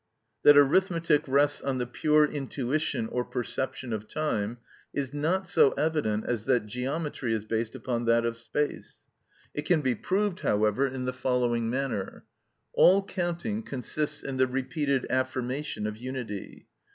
[0.41, 4.57] That Arithmetic rests on the pure intuition or perception of time
[4.95, 9.01] is not so evident as that Geometry is based upon that of space.(15)
[9.53, 12.25] It can be proved, however, in the following manner.
[12.73, 16.65] All counting consists in the repeated affirmation of unity.